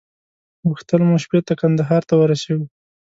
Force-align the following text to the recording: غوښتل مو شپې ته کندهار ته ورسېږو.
غوښتل 0.67 1.01
مو 1.07 1.17
شپې 1.23 1.39
ته 1.47 1.53
کندهار 1.61 2.01
ته 2.09 2.13
ورسېږو. 2.17 2.65